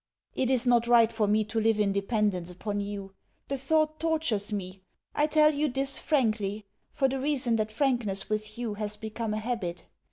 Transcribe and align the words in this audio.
It 0.33 0.49
is 0.49 0.65
not 0.65 0.87
right 0.87 1.11
for 1.11 1.27
me 1.27 1.43
to 1.43 1.59
live 1.59 1.79
in 1.79 1.91
dependence 1.91 2.49
upon 2.51 2.79
you. 2.81 3.13
The 3.49 3.57
thought 3.59 3.99
tortures 3.99 4.51
me. 4.51 4.81
I 5.13 5.27
tell 5.27 5.53
you 5.53 5.69
this 5.69 5.99
frankly, 5.99 6.65
for 6.91 7.07
the 7.07 7.19
reason 7.21 7.55
that 7.57 7.71
frankness 7.71 8.27
with 8.27 8.57
you 8.57 8.73
has 8.73 8.97
become 8.97 9.35
a 9.35 9.37
habit. 9.37 9.85